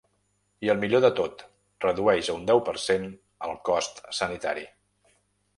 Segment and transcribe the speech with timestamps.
[0.67, 1.43] I el millor de tot,
[1.85, 4.69] redueix a un deu per cent del cost sanitari.